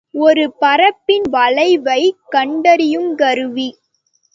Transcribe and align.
ஒரு 0.13 0.55
பரப்பின் 0.61 1.27
வளைவைக் 1.31 2.19
கண்டறியுங் 2.31 3.15
கருவி. 3.15 3.69